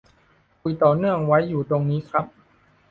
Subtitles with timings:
[0.61, 2.25] คุยต่อเนื่องไว้อยู่ตรงนี้ครับ